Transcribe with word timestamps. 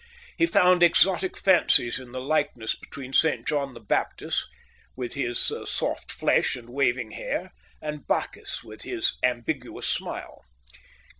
He 0.35 0.47
found 0.47 0.81
exotic 0.81 1.37
fancies 1.37 1.99
in 1.99 2.11
the 2.11 2.19
likeness 2.19 2.73
between 2.73 3.13
Saint 3.13 3.45
John 3.47 3.75
the 3.75 3.79
Baptist, 3.79 4.47
with 4.97 5.13
his 5.13 5.37
soft 5.69 6.11
flesh 6.11 6.55
and 6.55 6.71
waving 6.71 7.11
hair, 7.11 7.51
and 7.83 8.07
Bacchus, 8.07 8.63
with 8.63 8.81
his 8.81 9.13
ambiguous 9.21 9.85
smile. 9.85 10.43